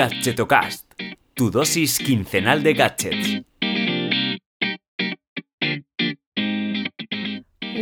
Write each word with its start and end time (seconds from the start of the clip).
Gadgetocast, 0.00 0.94
tu 1.34 1.50
dosis 1.50 1.98
quincenal 1.98 2.62
de 2.62 2.72
gadgets. 2.72 3.42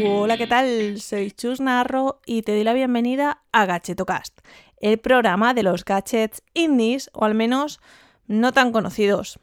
Hola, 0.05 0.37
¿qué 0.37 0.49
tal? 0.49 1.01
Soy 1.01 1.31
Chus 1.31 1.61
Narro 1.61 2.21
y 2.27 2.43
te 2.43 2.57
doy 2.57 2.65
la 2.65 2.73
bienvenida 2.73 3.45
a 3.53 3.67
Gadgetocast, 3.67 4.41
el 4.81 4.99
programa 4.99 5.55
de 5.55 5.63
los 5.63 5.85
gadgets 5.85 6.43
indies, 6.55 7.09
o 7.13 7.25
al 7.25 7.37
menos 7.37 7.79
no 8.27 8.51
tan 8.51 8.73
conocidos. 8.73 9.39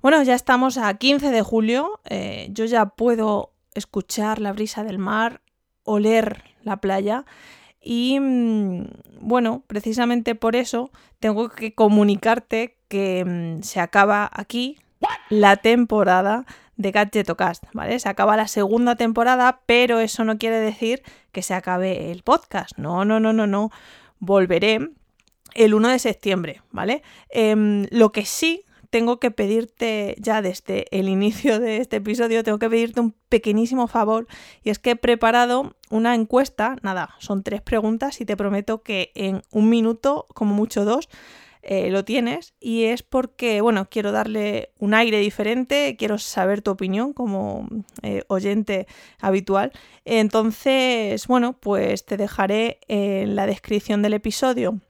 Bueno, 0.00 0.22
ya 0.22 0.36
estamos 0.36 0.78
a 0.78 0.94
15 0.94 1.32
de 1.32 1.42
julio, 1.42 1.98
eh, 2.04 2.50
yo 2.52 2.66
ya 2.66 2.86
puedo 2.86 3.52
escuchar 3.74 4.40
la 4.40 4.52
brisa 4.52 4.84
del 4.84 4.98
mar, 4.98 5.40
oler 5.82 6.44
la 6.62 6.76
playa 6.76 7.24
y 7.80 8.18
mm, 8.20 8.84
bueno, 9.20 9.62
precisamente 9.66 10.34
por 10.34 10.56
eso 10.56 10.90
tengo 11.18 11.48
que 11.48 11.74
comunicarte 11.74 12.76
que 12.88 13.24
mm, 13.24 13.62
se 13.62 13.80
acaba 13.80 14.30
aquí 14.32 14.78
la 15.30 15.56
temporada 15.56 16.44
de 16.76 16.92
Gadgetocast, 16.92 17.64
¿vale? 17.72 17.98
Se 17.98 18.08
acaba 18.08 18.36
la 18.36 18.48
segunda 18.48 18.96
temporada, 18.96 19.60
pero 19.66 20.00
eso 20.00 20.24
no 20.24 20.38
quiere 20.38 20.58
decir 20.58 21.02
que 21.32 21.42
se 21.42 21.54
acabe 21.54 22.10
el 22.10 22.22
podcast. 22.22 22.76
No, 22.78 23.04
no, 23.04 23.20
no, 23.20 23.32
no, 23.32 23.46
no. 23.46 23.70
Volveré 24.18 24.90
el 25.54 25.74
1 25.74 25.88
de 25.88 25.98
septiembre, 25.98 26.62
¿vale? 26.70 27.02
Em, 27.28 27.86
lo 27.90 28.12
que 28.12 28.24
sí 28.24 28.64
tengo 28.90 29.20
que 29.20 29.30
pedirte 29.30 30.16
ya 30.18 30.42
desde 30.42 30.86
el 30.90 31.08
inicio 31.08 31.60
de 31.60 31.78
este 31.78 31.96
episodio, 31.96 32.42
tengo 32.44 32.58
que 32.58 32.68
pedirte 32.68 33.00
un 33.00 33.14
pequeñísimo 33.28 33.86
favor. 33.86 34.26
Y 34.62 34.70
es 34.70 34.78
que 34.78 34.90
he 34.90 34.96
preparado 34.96 35.74
una 35.90 36.14
encuesta, 36.14 36.76
nada, 36.82 37.14
son 37.18 37.42
tres 37.42 37.62
preguntas 37.62 38.20
y 38.20 38.26
te 38.26 38.36
prometo 38.36 38.82
que 38.82 39.12
en 39.14 39.42
un 39.50 39.68
minuto, 39.68 40.26
como 40.34 40.54
mucho 40.54 40.84
dos, 40.84 41.08
eh, 41.62 41.90
lo 41.90 42.04
tienes. 42.04 42.54
Y 42.58 42.84
es 42.84 43.02
porque, 43.02 43.60
bueno, 43.60 43.88
quiero 43.88 44.12
darle 44.12 44.72
un 44.78 44.94
aire 44.94 45.18
diferente, 45.18 45.96
quiero 45.98 46.18
saber 46.18 46.62
tu 46.62 46.70
opinión 46.70 47.12
como 47.12 47.68
eh, 48.02 48.24
oyente 48.28 48.86
habitual. 49.20 49.72
Entonces, 50.04 51.26
bueno, 51.26 51.52
pues 51.52 52.04
te 52.04 52.16
dejaré 52.16 52.80
en 52.88 53.36
la 53.36 53.46
descripción 53.46 54.02
del 54.02 54.14
episodio 54.14 54.80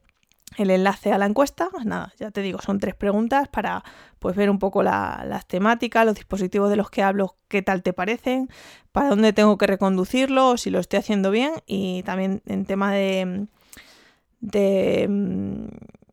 el 0.61 0.71
enlace 0.71 1.13
a 1.13 1.19
la 1.19 1.27
encuesta. 1.27 1.69
Pues 1.71 1.85
nada, 1.85 2.13
ya 2.19 2.31
te 2.31 2.43
digo, 2.43 2.61
son 2.61 2.79
tres 2.79 2.95
preguntas 2.95 3.49
para 3.49 3.85
pues, 4.19 4.37
ver 4.37 4.51
un 4.51 4.59
poco 4.59 4.83
las 4.83 5.47
temáticas, 5.47 6.07
los 6.07 6.15
dispositivos 6.15 6.71
de 6.71 6.77
los 6.77 6.91
que 6.91 7.03
hablo, 7.03 7.37
qué 7.49 7.63
tal 7.63 7.83
te 7.83 7.93
parecen, 7.93 8.49
para 8.93 9.09
dónde 9.09 9.33
tengo 9.33 9.59
que 9.59 9.67
reconducirlo, 9.67 10.57
si 10.57 10.71
lo 10.71 10.79
estoy 10.79 10.99
haciendo 10.99 11.31
bien 11.31 11.53
y 11.67 12.03
también 12.05 12.43
en 12.47 12.65
tema 12.65 12.93
de, 12.93 13.47
de, 14.41 15.09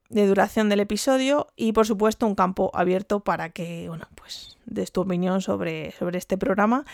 de 0.09 0.27
duración 0.27 0.69
del 0.69 0.79
episodio 0.79 1.47
y 1.55 1.73
por 1.73 1.85
supuesto 1.85 2.27
un 2.27 2.35
campo 2.35 2.71
abierto 2.73 3.19
para 3.21 3.49
que, 3.49 3.87
bueno, 3.89 4.07
pues 4.15 4.57
des 4.65 4.91
tu 4.91 5.01
opinión 5.01 5.41
sobre, 5.41 5.91
sobre 5.91 6.17
este 6.17 6.37
programa 6.37 6.85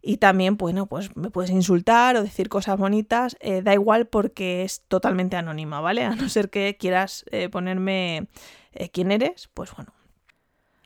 y 0.00 0.18
también, 0.18 0.56
bueno, 0.56 0.86
pues 0.86 1.16
me 1.16 1.30
puedes 1.30 1.50
insultar 1.50 2.16
o 2.16 2.22
decir 2.22 2.48
cosas 2.48 2.78
bonitas, 2.78 3.36
eh, 3.40 3.62
da 3.62 3.74
igual 3.74 4.06
porque 4.06 4.62
es 4.62 4.82
totalmente 4.88 5.36
anónima, 5.36 5.80
¿vale? 5.80 6.04
A 6.04 6.14
no 6.14 6.28
ser 6.28 6.50
que 6.50 6.76
quieras 6.78 7.24
eh, 7.30 7.48
ponerme 7.48 8.28
eh, 8.72 8.90
quién 8.90 9.10
eres, 9.10 9.48
pues 9.54 9.74
bueno. 9.74 9.92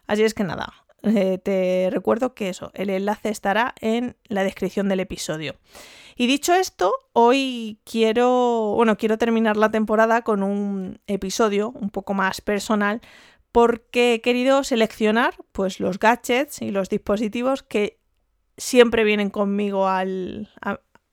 Así 0.07 0.23
es 0.23 0.35
que 0.35 0.45
nada, 0.45 0.73
te 1.03 1.89
recuerdo 1.91 2.35
que 2.35 2.49
eso, 2.49 2.71
el 2.75 2.91
enlace 2.91 3.29
estará 3.29 3.75
en 3.81 4.17
la 4.25 4.45
descripción 4.45 4.89
del 4.89 5.01
episodio. 5.01 5.57
Y 6.17 6.27
dicho 6.27 6.55
esto, 6.55 6.93
hoy 7.13 7.81
quiero, 7.85 8.75
bueno, 8.77 8.97
quiero 8.99 9.17
terminar 9.17 9.57
la 9.57 9.71
temporada 9.71 10.23
con 10.23 10.43
un 10.43 11.01
episodio 11.07 11.71
un 11.71 11.89
poco 11.89 12.15
más 12.15 12.41
personal 12.41 13.01
porque 13.53 14.15
he 14.15 14.21
querido 14.21 14.65
seleccionar 14.65 15.35
pues 15.53 15.81
los 15.81 15.99
gadgets 15.99 16.61
y 16.63 16.71
los 16.71 16.89
dispositivos 16.89 17.63
que 17.63 18.02
siempre 18.57 19.05
vienen 19.05 19.31
conmigo 19.31 19.89
al, 19.89 20.49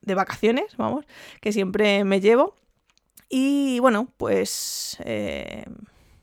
de 0.02 0.16
vacaciones, 0.16 0.76
vamos, 0.78 1.06
que 1.42 1.52
siempre 1.52 2.04
me 2.04 2.20
llevo. 2.20 2.56
Y 3.30 3.80
bueno, 3.80 4.08
pues 4.18 4.98
eh, 5.06 5.66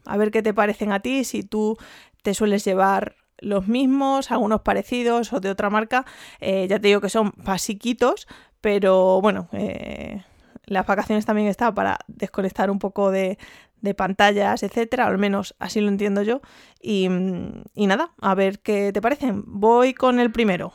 a 0.05 0.17
ver 0.17 0.31
qué 0.31 0.43
te 0.43 0.55
parecen 0.55 0.93
a 0.93 1.01
ti, 1.01 1.25
si 1.25 1.43
tú 1.43 1.77
te 2.23 2.35
sueles 2.35 2.65
llevar 2.65 3.15
los 3.39 3.69
mismos, 3.69 4.31
algunos 4.31 4.63
parecidos 4.63 5.33
o 5.33 5.41
de 5.41 5.51
otra 5.51 5.71
marca. 5.71 6.05
Eh, 6.41 6.67
ya 6.69 6.79
te 6.81 6.89
digo 6.89 7.01
que 7.01 7.09
son 7.09 7.33
basiquitos, 7.37 8.27
pero 8.61 9.21
bueno, 9.21 9.49
eh, 9.53 10.25
las 10.65 10.87
vacaciones 10.87 11.27
también 11.27 11.49
está 11.49 11.73
para 11.73 11.99
desconectar 12.09 12.71
un 12.71 12.79
poco 12.79 13.11
de, 13.11 13.39
de 13.81 13.95
pantallas, 13.95 14.63
etcétera, 14.63 15.07
al 15.07 15.19
menos 15.19 15.55
así 15.59 15.81
lo 15.81 15.89
entiendo 15.89 16.23
yo. 16.23 16.41
Y, 16.81 17.09
y 17.75 17.87
nada, 17.87 18.13
a 18.21 18.35
ver 18.35 18.61
qué 18.61 18.93
te 18.93 19.01
parecen. 19.01 19.45
Voy 19.47 19.95
con 19.95 20.19
el 20.19 20.33
primero. 20.33 20.73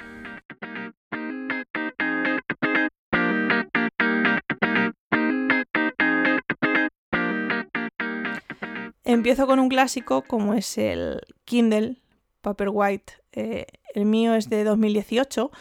Empiezo 9.11 9.45
con 9.45 9.59
un 9.59 9.67
clásico 9.67 10.21
como 10.21 10.53
es 10.53 10.77
el 10.77 11.21
Kindle 11.43 11.97
Paperwhite. 12.41 13.13
Eh, 13.33 13.65
el 13.93 14.05
mío 14.05 14.35
es 14.35 14.49
de 14.49 14.63
2018 14.63 15.51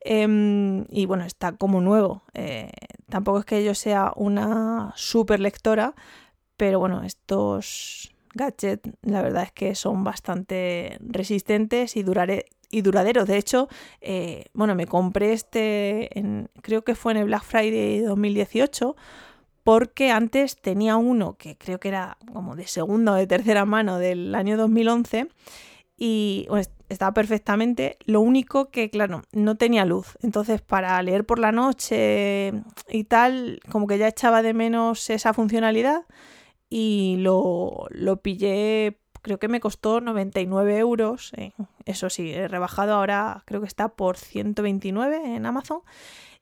em, 0.00 0.84
y 0.88 1.06
bueno, 1.06 1.24
está 1.24 1.52
como 1.52 1.80
nuevo. 1.80 2.22
Eh, 2.34 2.70
tampoco 3.08 3.40
es 3.40 3.44
que 3.44 3.64
yo 3.64 3.74
sea 3.74 4.12
una 4.16 4.92
super 4.96 5.38
lectora, 5.38 5.94
pero 6.56 6.80
bueno, 6.80 7.02
estos 7.04 8.12
gadgets 8.34 8.90
la 9.02 9.22
verdad 9.22 9.44
es 9.44 9.52
que 9.52 9.74
son 9.74 10.04
bastante 10.04 10.98
resistentes 11.00 11.96
y, 11.96 12.04
y 12.70 12.82
duraderos. 12.82 13.28
De 13.28 13.36
hecho, 13.36 13.68
eh, 14.00 14.46
bueno, 14.52 14.74
me 14.74 14.86
compré 14.86 15.32
este, 15.32 16.18
en, 16.18 16.50
creo 16.60 16.82
que 16.82 16.96
fue 16.96 17.12
en 17.12 17.18
el 17.18 17.24
Black 17.26 17.44
Friday 17.44 18.00
2018 18.00 18.96
porque 19.66 20.12
antes 20.12 20.54
tenía 20.54 20.96
uno 20.96 21.36
que 21.36 21.58
creo 21.58 21.80
que 21.80 21.88
era 21.88 22.18
como 22.32 22.54
de 22.54 22.68
segunda 22.68 23.10
o 23.10 23.14
de 23.16 23.26
tercera 23.26 23.64
mano 23.64 23.98
del 23.98 24.32
año 24.36 24.56
2011 24.56 25.26
y 25.98 26.46
estaba 26.88 27.12
perfectamente. 27.12 27.98
Lo 28.04 28.20
único 28.20 28.70
que, 28.70 28.90
claro, 28.90 29.22
no 29.32 29.56
tenía 29.56 29.84
luz. 29.84 30.16
Entonces, 30.22 30.62
para 30.62 31.02
leer 31.02 31.26
por 31.26 31.40
la 31.40 31.50
noche 31.50 32.52
y 32.88 33.04
tal, 33.08 33.58
como 33.68 33.88
que 33.88 33.98
ya 33.98 34.06
echaba 34.06 34.40
de 34.42 34.54
menos 34.54 35.10
esa 35.10 35.34
funcionalidad 35.34 36.04
y 36.70 37.16
lo, 37.18 37.88
lo 37.90 38.18
pillé, 38.18 38.98
creo 39.20 39.40
que 39.40 39.48
me 39.48 39.58
costó 39.58 40.00
99 40.00 40.78
euros. 40.78 41.32
Eso 41.86 42.10
sí, 42.10 42.32
he 42.32 42.48
rebajado 42.48 42.94
ahora, 42.94 43.42
creo 43.46 43.60
que 43.60 43.66
está 43.66 43.88
por 43.88 44.18
129 44.18 45.36
en 45.36 45.46
Amazon. 45.46 45.80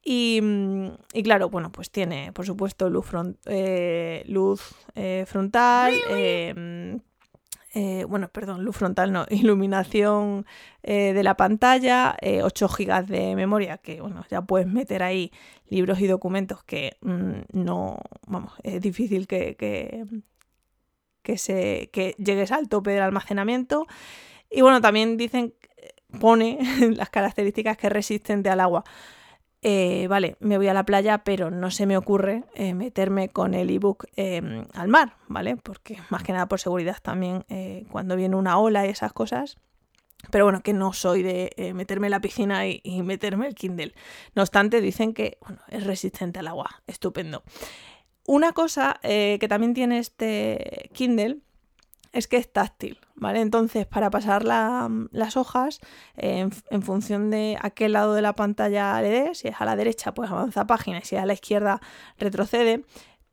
Mm, 0.06 0.88
y, 1.12 1.22
claro, 1.22 1.48
bueno, 1.48 1.72
pues 1.72 1.90
tiene, 1.90 2.32
por 2.32 2.46
supuesto, 2.46 2.90
luz, 2.90 3.06
eh, 3.46 4.24
luz 4.26 4.74
eh, 4.94 5.24
frontal. 5.26 5.94
Eh, 7.76 8.04
bueno, 8.08 8.28
perdón, 8.28 8.64
luz 8.64 8.76
frontal 8.76 9.10
no, 9.12 9.26
iluminación 9.30 10.46
de 10.82 11.22
la 11.24 11.36
pantalla, 11.36 12.16
8 12.22 12.68
GB 12.68 13.06
de 13.06 13.34
memoria, 13.34 13.78
que 13.78 14.00
bueno, 14.00 14.24
ya 14.30 14.42
puedes 14.42 14.68
meter 14.68 15.02
ahí 15.02 15.32
libros 15.68 16.00
y 16.00 16.06
documentos 16.06 16.62
que 16.62 16.96
mm, 17.00 17.32
no, 17.52 17.98
vamos, 18.28 18.52
es 18.62 18.80
difícil 18.80 19.26
que, 19.26 19.56
que, 19.56 20.04
que, 21.22 21.36
se, 21.36 21.90
que 21.92 22.14
llegues 22.18 22.52
al 22.52 22.68
tope 22.68 22.92
del 22.92 23.02
almacenamiento. 23.02 23.86
Y 24.50 24.60
bueno, 24.60 24.80
también 24.80 25.16
dicen, 25.16 25.54
pone 26.20 26.58
las 26.96 27.10
características 27.10 27.76
que 27.76 27.88
es 27.88 27.92
resistente 27.92 28.48
al 28.50 28.60
agua. 28.60 28.84
Eh, 29.66 30.08
vale, 30.08 30.36
me 30.40 30.58
voy 30.58 30.68
a 30.68 30.74
la 30.74 30.84
playa, 30.84 31.24
pero 31.24 31.50
no 31.50 31.70
se 31.70 31.86
me 31.86 31.96
ocurre 31.96 32.44
eh, 32.54 32.74
meterme 32.74 33.30
con 33.30 33.54
el 33.54 33.70
ebook 33.70 34.04
em, 34.14 34.66
al 34.74 34.88
mar, 34.88 35.16
¿vale? 35.26 35.56
Porque 35.56 35.96
más 36.10 36.22
que 36.22 36.32
nada 36.32 36.46
por 36.46 36.60
seguridad 36.60 36.98
también 37.00 37.46
eh, 37.48 37.86
cuando 37.90 38.14
viene 38.14 38.36
una 38.36 38.58
ola 38.58 38.86
y 38.86 38.90
esas 38.90 39.14
cosas. 39.14 39.56
Pero 40.30 40.44
bueno, 40.44 40.62
que 40.62 40.74
no 40.74 40.92
soy 40.92 41.22
de 41.22 41.72
meterme 41.74 42.06
en 42.06 42.12
la 42.12 42.20
piscina 42.20 42.66
y, 42.66 42.80
y, 42.82 43.02
meterme 43.02 43.46
el 43.46 43.54
Kindle. 43.54 43.94
No 44.34 44.42
obstante, 44.42 44.80
dicen 44.80 45.12
que 45.12 45.36
bueno, 45.42 45.60
es 45.68 45.84
resistente 45.84 46.38
al 46.38 46.48
agua. 46.48 46.82
Estupendo. 46.86 47.42
Una 48.26 48.52
cosa 48.52 48.98
que 49.02 49.46
también 49.50 49.74
tiene 49.74 49.98
este 49.98 50.88
Kindle 50.94 51.40
es 52.14 52.28
que 52.28 52.36
es 52.36 52.50
táctil, 52.50 52.98
¿vale? 53.16 53.40
Entonces, 53.40 53.86
para 53.86 54.08
pasar 54.08 54.44
las 54.44 55.36
hojas, 55.36 55.80
en, 56.16 56.52
función 56.82 57.28
de 57.30 57.58
a 57.60 57.70
qué 57.70 57.88
lado 57.88 58.14
de 58.14 58.22
la 58.22 58.34
pantalla 58.34 59.02
le 59.02 59.10
des, 59.10 59.38
si 59.38 59.48
es 59.48 59.60
a 59.60 59.64
la 59.64 59.74
derecha, 59.74 60.14
pues 60.14 60.30
avanza 60.30 60.66
página, 60.66 60.98
y 60.98 61.02
si 61.02 61.16
es 61.16 61.22
a 61.22 61.26
la 61.26 61.32
izquierda, 61.32 61.80
retrocede, 62.16 62.84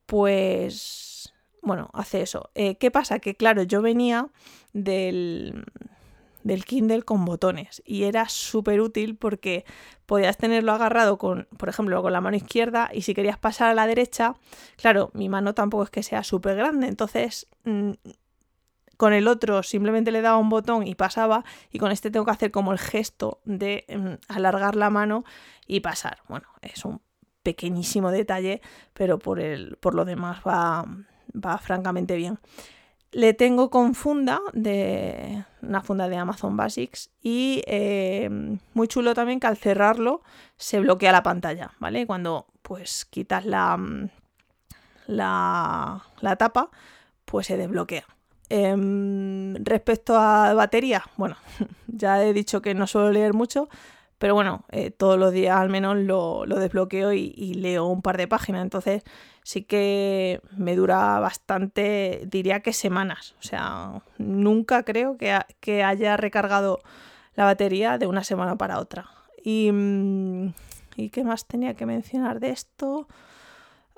pues, 0.07 1.31
bueno, 1.61 1.91
hace 1.93 2.23
eso. 2.23 2.49
Eh, 2.55 2.75
¿Qué 2.77 2.89
pasa? 2.89 3.19
Que, 3.19 3.35
claro, 3.35 3.61
yo 3.61 3.83
venía 3.83 4.29
del, 4.73 5.63
del 6.43 6.65
Kindle 6.65 7.03
con 7.03 7.23
botones 7.23 7.83
y 7.85 8.03
era 8.05 8.29
súper 8.29 8.81
útil 8.81 9.15
porque 9.15 9.63
podías 10.07 10.37
tenerlo 10.37 10.71
agarrado 10.73 11.19
con, 11.19 11.47
por 11.57 11.69
ejemplo, 11.69 12.01
con 12.01 12.13
la 12.13 12.21
mano 12.21 12.35
izquierda 12.35 12.89
y 12.91 13.03
si 13.03 13.13
querías 13.13 13.37
pasar 13.37 13.69
a 13.69 13.75
la 13.75 13.85
derecha, 13.85 14.35
claro, 14.75 15.11
mi 15.13 15.29
mano 15.29 15.53
tampoco 15.53 15.83
es 15.83 15.91
que 15.91 16.01
sea 16.01 16.23
súper 16.23 16.55
grande, 16.57 16.87
entonces 16.87 17.47
mm, 17.63 17.91
con 19.01 19.13
el 19.13 19.27
otro 19.27 19.63
simplemente 19.63 20.11
le 20.11 20.21
daba 20.21 20.37
un 20.37 20.49
botón 20.49 20.85
y 20.85 20.93
pasaba, 20.93 21.43
y 21.71 21.79
con 21.79 21.91
este 21.91 22.11
tengo 22.11 22.23
que 22.23 22.33
hacer 22.33 22.51
como 22.51 22.71
el 22.71 22.77
gesto 22.77 23.41
de 23.45 23.83
em, 23.87 24.19
alargar 24.27 24.75
la 24.75 24.91
mano 24.91 25.23
y 25.65 25.79
pasar. 25.79 26.19
Bueno, 26.27 26.47
es 26.61 26.85
un 26.85 27.01
pequeñísimo 27.41 28.11
detalle, 28.11 28.61
pero 28.93 29.17
por, 29.17 29.39
el, 29.39 29.77
por 29.77 29.95
lo 29.95 30.05
demás 30.05 30.41
va, 30.47 30.85
va 31.33 31.57
francamente 31.57 32.15
bien. 32.15 32.37
Le 33.11 33.33
tengo 33.33 33.71
con 33.71 33.95
funda 33.95 34.39
de 34.53 35.45
una 35.63 35.81
funda 35.81 36.07
de 36.07 36.17
Amazon 36.17 36.55
Basics 36.55 37.09
y 37.23 37.63
em, 37.65 38.59
muy 38.75 38.87
chulo 38.87 39.15
también 39.15 39.39
que 39.39 39.47
al 39.47 39.57
cerrarlo 39.57 40.21
se 40.57 40.79
bloquea 40.79 41.11
la 41.11 41.23
pantalla, 41.23 41.71
¿vale? 41.79 42.05
Cuando 42.05 42.45
pues 42.61 43.05
quitas 43.05 43.47
la, 43.47 43.79
la, 45.07 46.03
la 46.19 46.35
tapa, 46.35 46.69
pues 47.25 47.47
se 47.47 47.57
desbloquea. 47.57 48.05
Em, 48.53 49.55
respecto 49.63 50.17
a 50.17 50.53
batería, 50.53 51.05
bueno, 51.15 51.37
ya 51.87 52.21
he 52.21 52.33
dicho 52.33 52.61
que 52.61 52.73
no 52.73 52.85
suelo 52.85 53.09
leer 53.09 53.33
mucho, 53.33 53.69
pero 54.17 54.33
bueno, 54.33 54.65
eh, 54.71 54.91
todos 54.91 55.17
los 55.17 55.31
días 55.31 55.55
al 55.55 55.69
menos 55.69 55.95
lo, 55.95 56.45
desbloqueo 56.45 57.13
y, 57.13 57.53
leo 57.53 57.85
un 57.85 58.01
par 58.01 58.17
de 58.17 58.27
páginas. 58.27 58.63
Entonces 58.63 59.03
sí 59.41 59.63
que 59.63 60.41
me 60.57 60.75
dura 60.75 61.17
bastante, 61.21 62.23
diría 62.27 62.59
que 62.59 62.73
semanas. 62.73 63.35
O 63.39 63.43
sea, 63.43 64.01
nunca 64.17 64.83
creo 64.83 65.15
que, 65.17 65.83
haya 65.83 66.17
recargado 66.17 66.81
la 67.35 67.45
batería 67.45 67.97
de 67.97 68.07
una 68.07 68.25
semana 68.25 68.57
para 68.57 68.79
otra. 68.79 69.09
Y, 69.41 69.71
mm, 69.71 70.53
¿y 70.97 71.09
qué 71.09 71.23
más 71.23 71.47
tenía 71.47 71.73
que 71.75 71.85
mencionar 71.85 72.41
de 72.41 72.49
esto? 72.49 73.07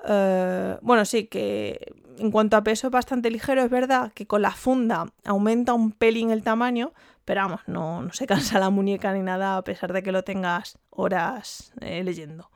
Eh, 0.06 0.78
bueno, 0.82 1.04
sí, 1.04 1.26
que 1.26 1.94
en 2.18 2.30
cuanto 2.30 2.56
a 2.56 2.64
peso 2.64 2.88
es 2.88 2.90
bastante 2.92 3.30
ligero, 3.30 3.62
es 3.62 3.70
verdad 3.70 4.12
que 4.12 4.26
con 4.26 4.42
la 4.42 4.52
funda 4.52 5.06
aumenta 5.24 5.74
un 5.74 5.92
pelín 5.92 6.30
el 6.30 6.42
tamaño, 6.42 6.92
pero 7.24 7.42
vamos, 7.42 7.60
no, 7.66 8.08
se 8.12 8.26
cansa 8.26 8.58
la 8.58 8.70
muñeca 8.70 9.12
ni 9.12 9.22
nada 9.22 9.56
a 9.56 9.64
pesar 9.64 9.92
de 9.92 10.02
que 10.02 10.12
lo 10.12 10.24
tengas 10.24 10.78
horas 10.90 11.72
eh, 11.80 12.04
leyendo. 12.04 12.50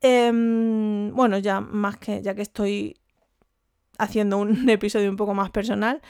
Em, 0.00 1.12
bueno, 1.14 1.38
ya 1.38 1.60
más 1.60 1.96
que 1.96 2.22
ya 2.22 2.34
que 2.34 2.42
estoy 2.42 2.96
haciendo 3.98 4.38
un 4.38 4.68
episodio 4.70 5.10
un 5.10 5.16
poco 5.16 5.34
más 5.34 5.50
personal, 5.50 6.02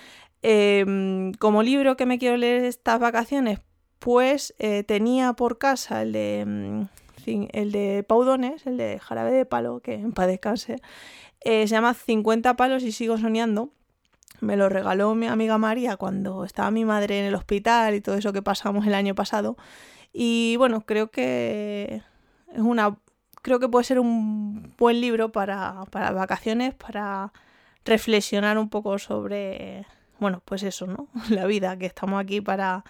em, 0.43 1.33
como 1.35 1.63
libro 1.63 1.97
que 1.97 2.07
me 2.07 2.19
quiero 2.19 2.37
leer 2.37 2.65
estas 2.65 3.01
vacaciones, 3.01 3.61
pues 3.99 4.55
eh, 4.59 4.83
tenía 4.85 5.35
por 5.35 5.59
casa 5.59 6.03
el 6.03 6.13
de, 6.13 6.45
mm, 6.47 7.02
el 7.27 7.73
de 7.73 8.05
Paudones, 8.07 8.67
el 8.67 8.77
de 8.77 8.99
Jarabe 8.99 9.33
de 9.33 9.47
Palo, 9.47 9.81
que 9.81 9.95
en 9.95 10.13
paz 10.13 10.27
descanse, 10.27 10.77
eh, 11.41 11.67
se 11.67 11.75
llama 11.75 11.95
50 11.95 12.57
palos 12.57 12.83
y 12.83 12.93
sigo 12.93 13.19
soñando 13.19 13.71
me 14.43 14.57
lo 14.57 14.69
regaló 14.69 15.15
mi 15.15 15.29
amiga 15.29 15.57
María 15.57 15.97
cuando 15.97 16.45
estaba 16.45 16.73
mi 16.73 16.85
madre 16.85 17.21
en 17.21 17.27
el 17.27 17.35
hospital 17.37 17.95
y 17.95 18.01
todo 18.01 18.17
eso 18.17 18.33
que 18.33 18.43
pasamos 18.43 18.87
el 18.87 18.95
año 18.95 19.15
pasado. 19.15 19.57
Y 20.13 20.57
bueno, 20.57 20.83
creo 20.83 21.11
que 21.11 22.03
es 22.53 22.61
una. 22.61 22.99
Creo 23.41 23.61
que 23.61 23.69
puede 23.69 23.85
ser 23.85 24.01
un 24.01 24.75
buen 24.77 25.01
libro 25.01 25.31
para, 25.31 25.85
para 25.91 26.11
vacaciones, 26.11 26.75
para 26.75 27.33
reflexionar 27.85 28.59
un 28.59 28.69
poco 28.69 28.99
sobre. 28.99 29.87
Bueno, 30.19 30.43
pues 30.45 30.65
eso, 30.65 30.87
¿no? 30.89 31.07
La 31.31 31.47
vida, 31.47 31.79
que 31.79 31.87
estamos 31.87 32.21
aquí 32.21 32.41
para. 32.41 32.85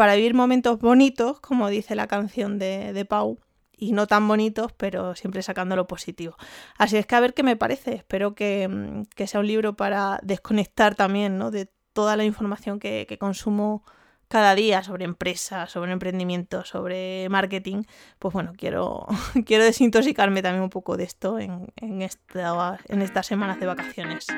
Para 0.00 0.14
vivir 0.14 0.32
momentos 0.32 0.78
bonitos, 0.78 1.40
como 1.40 1.68
dice 1.68 1.94
la 1.94 2.06
canción 2.06 2.58
de, 2.58 2.94
de 2.94 3.04
Pau 3.04 3.38
y 3.76 3.92
no 3.92 4.06
tan 4.06 4.26
bonitos, 4.26 4.72
pero 4.72 5.14
siempre 5.14 5.42
sacando 5.42 5.76
lo 5.76 5.86
positivo. 5.86 6.36
Así 6.78 6.96
es 6.96 7.04
que 7.04 7.16
a 7.16 7.20
ver 7.20 7.34
qué 7.34 7.42
me 7.42 7.54
parece. 7.54 7.96
Espero 7.96 8.34
que, 8.34 8.66
mm, 8.66 9.26
sea 9.26 9.40
un 9.40 9.46
libro 9.46 9.76
para 9.76 10.18
desconectar 10.22 10.94
también 10.94 11.36
¿no? 11.36 11.50
de 11.50 11.68
toda 11.92 12.16
la 12.16 12.24
información 12.24 12.80
que, 12.80 13.14
consumo 13.20 13.84
cada 14.26 14.54
día 14.54 14.82
sobre 14.82 15.04
empresas, 15.04 15.70
sobre 15.70 15.92
emprendimiento, 15.92 16.64
sobre 16.64 17.28
marketing, 17.28 17.82
pues 18.18 18.32
bueno, 18.32 18.54
quiero, 18.56 19.06
quiero 19.44 19.64
desintoxicarme 19.64 20.40
también 20.40 20.62
un 20.62 20.70
poco 20.70 20.96
de 20.96 21.04
esto 21.04 21.38
en, 21.38 21.74
en, 21.76 22.00
en 22.00 23.02
estas 23.02 23.26
semanas 23.26 23.60
de 23.60 23.66
vacaciones. 23.66 24.28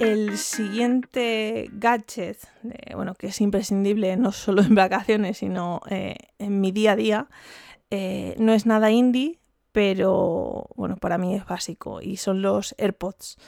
El 0.00 0.36
siguiente 0.38 1.70
gadget, 1.72 2.38
bueno, 2.94 3.14
que 3.14 3.28
es 3.28 3.40
imprescindible 3.40 4.16
no 4.16 4.32
solo 4.32 4.62
en 4.62 4.74
vacaciones, 4.74 5.38
sino 5.38 5.80
eh, 5.88 6.16
en 6.38 6.60
mi 6.60 6.72
día 6.72 6.92
a 6.92 6.96
día, 6.96 7.28
eh, 7.90 8.34
no 8.38 8.52
es 8.52 8.66
nada 8.66 8.90
indie, 8.90 9.38
pero 9.70 10.68
bueno, 10.76 10.96
para 10.96 11.18
mí 11.18 11.34
es 11.34 11.46
básico 11.46 12.00
y 12.00 12.16
son 12.16 12.42
los 12.42 12.74
AirPods. 12.78 13.38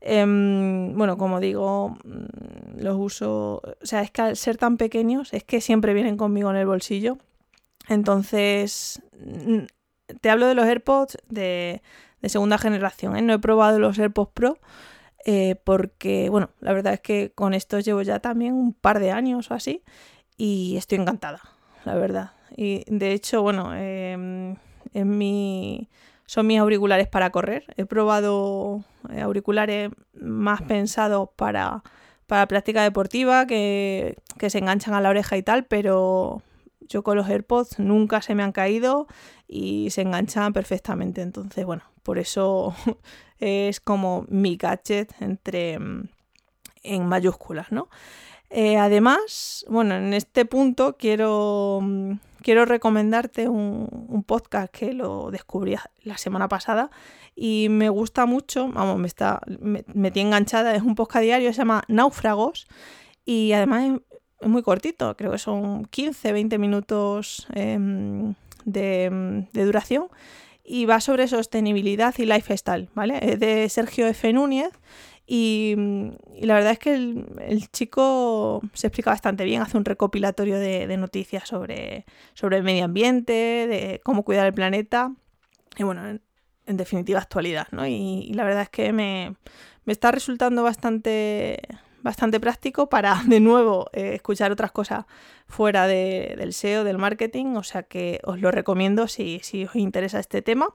Em, 0.00 0.96
bueno, 0.96 1.18
como 1.18 1.40
digo, 1.40 1.90
mm, 2.04 2.80
los 2.80 2.96
uso, 2.98 3.60
o 3.62 3.86
sea, 3.86 4.00
es 4.02 4.10
que 4.10 4.22
al 4.22 4.36
ser 4.36 4.56
tan 4.56 4.78
pequeños, 4.78 5.34
es 5.34 5.44
que 5.44 5.60
siempre 5.60 5.92
vienen 5.92 6.16
conmigo 6.16 6.50
en 6.50 6.56
el 6.56 6.66
bolsillo. 6.66 7.18
Entonces, 7.88 9.02
mm, 9.18 9.64
te 10.20 10.30
hablo 10.30 10.46
de 10.46 10.54
los 10.54 10.64
AirPods 10.66 11.18
de, 11.28 11.82
segunda 12.24 12.58
generación, 12.58 13.16
¿eh? 13.16 13.22
no 13.22 13.34
he 13.34 13.38
probado 13.38 13.78
los 13.78 13.98
AirPods 13.98 14.32
Pro 14.32 14.58
eh, 15.24 15.56
porque, 15.64 16.28
bueno, 16.30 16.50
la 16.60 16.72
verdad 16.72 16.94
es 16.94 17.00
que 17.00 17.32
con 17.34 17.54
estos 17.54 17.84
llevo 17.84 18.02
ya 18.02 18.20
también 18.20 18.54
un 18.54 18.72
par 18.72 19.00
de 19.00 19.10
años 19.10 19.50
o 19.50 19.54
así 19.54 19.82
y 20.36 20.76
estoy 20.76 20.98
encantada, 20.98 21.40
la 21.84 21.94
verdad. 21.94 22.32
Y 22.56 22.84
de 22.86 23.12
hecho, 23.12 23.42
bueno, 23.42 23.74
en 23.74 24.58
mi... 24.94 25.88
son 26.26 26.46
mis 26.46 26.58
auriculares 26.58 27.08
para 27.08 27.30
correr. 27.30 27.64
He 27.76 27.84
probado 27.84 28.84
eh, 29.10 29.20
auriculares 29.20 29.90
más 30.14 30.62
pensados 30.62 31.28
para, 31.36 31.82
para 32.26 32.48
práctica 32.48 32.82
deportiva, 32.82 33.46
que, 33.46 34.16
que 34.38 34.50
se 34.50 34.58
enganchan 34.58 34.94
a 34.94 35.00
la 35.00 35.10
oreja 35.10 35.36
y 35.36 35.42
tal, 35.42 35.64
pero 35.66 36.42
yo 36.80 37.02
con 37.02 37.16
los 37.16 37.28
AirPods 37.28 37.78
nunca 37.78 38.20
se 38.20 38.34
me 38.34 38.42
han 38.42 38.52
caído 38.52 39.06
y 39.46 39.90
se 39.90 40.02
enganchan 40.02 40.52
perfectamente. 40.52 41.22
Entonces, 41.22 41.64
bueno, 41.64 41.82
por 42.02 42.18
eso 42.18 42.74
es 43.40 43.80
como 43.80 44.26
mi 44.28 44.56
gadget 44.56 45.12
entre 45.20 45.78
mm, 45.78 46.08
en 46.82 47.06
mayúsculas, 47.06 47.72
¿no? 47.72 47.88
Eh, 48.50 48.76
además, 48.76 49.64
bueno, 49.68 49.94
en 49.94 50.12
este 50.12 50.44
punto 50.44 50.96
quiero, 50.98 51.78
mm, 51.82 52.12
quiero 52.42 52.64
recomendarte 52.64 53.48
un, 53.48 54.24
podcast 54.26 54.72
que 54.72 54.92
lo 54.92 55.30
descubrí 55.30 55.76
la 56.02 56.18
semana 56.18 56.46
pasada 56.48 56.90
y 57.34 57.68
me 57.70 57.88
gusta 57.88 58.26
mucho, 58.26 58.68
vamos, 58.68 58.98
me 58.98 59.06
está 59.06 59.40
me, 59.60 60.10
tiene 60.10 60.28
enganchada, 60.28 60.74
es 60.74 60.82
un 60.82 60.94
podcast 60.94 61.24
diario, 61.24 61.52
se 61.52 61.58
llama 61.58 61.82
Náufragos 61.88 62.68
y 63.24 63.52
además 63.52 64.00
es, 64.40 64.48
muy 64.48 64.62
cortito, 64.62 65.16
creo 65.16 65.32
que 65.32 65.38
son 65.38 65.84
15, 65.84 66.32
20 66.32 66.58
minutos 66.58 67.46
em, 67.54 68.34
de, 68.64 69.46
de 69.52 69.64
duración 69.64 70.08
y 70.70 70.86
va 70.86 71.00
sobre 71.00 71.26
sostenibilidad 71.26 72.14
y 72.18 72.26
lifestyle, 72.26 72.88
¿vale? 72.94 73.18
Es 73.20 73.40
de 73.40 73.68
Sergio 73.68 74.06
F. 74.06 74.32
Núñez 74.32 74.70
y, 75.26 75.74
la 76.40 76.54
verdad 76.54 76.72
es 76.72 76.78
que 76.78 76.94
el, 76.94 77.70
chico 77.72 78.62
se 78.72 78.86
explica 78.86 79.10
bastante 79.10 79.44
bien, 79.44 79.62
hace 79.62 79.76
un 79.76 79.84
recopilatorio 79.84 80.58
de, 80.58 80.96
noticias 80.96 81.48
sobre, 81.48 82.04
sobre 82.34 82.56
el 82.56 82.62
medio 82.62 82.84
ambiente, 82.84 83.32
de 83.32 84.00
cómo 84.04 84.24
cuidar 84.24 84.46
el 84.46 84.54
planeta 84.54 85.12
y 85.76 85.82
bueno, 85.82 86.08
en, 86.08 86.76
definitiva 86.76 87.18
actualidad, 87.18 87.66
¿no? 87.72 87.84
Y, 87.86 88.32
la 88.34 88.44
verdad 88.44 88.62
es 88.62 88.70
que 88.70 88.92
me, 88.92 89.34
me 89.84 89.92
está 89.92 90.12
resultando 90.12 90.62
bastante 90.62 91.60
bastante 92.02 92.40
práctico 92.40 92.88
para 92.88 93.22
de 93.26 93.40
nuevo 93.40 93.88
eh, 93.92 94.14
escuchar 94.14 94.52
otras 94.52 94.72
cosas 94.72 95.04
fuera 95.46 95.86
del 95.86 96.52
SEO, 96.52 96.84
del 96.84 96.98
marketing, 96.98 97.56
o 97.56 97.62
sea 97.62 97.82
que 97.82 98.20
os 98.24 98.40
lo 98.40 98.50
recomiendo 98.50 99.08
si, 99.08 99.40
os 99.66 99.76
interesa 99.76 100.20
este 100.20 100.42
tema. 100.42 100.68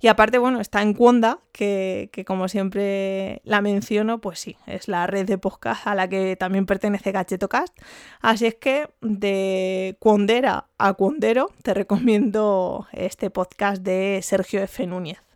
Y 0.00 0.06
aparte, 0.06 0.38
bueno, 0.38 0.60
está 0.60 0.80
en 0.82 0.94
Cuonda, 0.94 1.40
que, 1.50 2.10
como 2.24 2.46
siempre 2.46 3.40
la 3.44 3.60
menciono, 3.60 4.20
pues 4.20 4.38
sí, 4.38 4.56
es 4.66 4.86
la 4.86 5.08
red 5.08 5.26
de 5.26 5.38
podcast 5.38 5.88
a 5.88 5.96
la 5.96 6.08
que 6.08 6.36
también 6.36 6.66
pertenece 6.66 7.10
Gachetocast. 7.10 7.76
Así 8.20 8.46
es 8.46 8.54
que 8.54 8.88
de 9.00 9.96
Cuondera 9.98 10.66
a 10.78 10.94
Cuondero 10.94 11.50
te 11.64 11.74
recomiendo 11.74 12.86
este 12.92 13.30
podcast 13.30 13.82
de 13.82 14.20
Sergio 14.22 14.62
F. 14.62 14.86
Núñez. 14.86 15.27